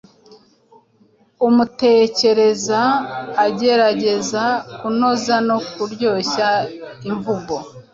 [1.47, 2.81] Umutekereza
[3.45, 4.43] agerageza
[4.77, 6.49] kunoza no kuryoshya
[7.09, 7.55] imvugo